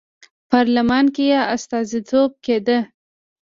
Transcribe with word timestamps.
په 0.21 0.27
پارلمان 0.51 1.05
کې 1.15 1.23
یې 1.31 1.39
استازیتوب 1.55 2.31
کېده. 2.45 2.77